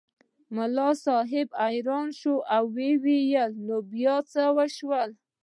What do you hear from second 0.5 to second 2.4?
ملا صاحب حیران شو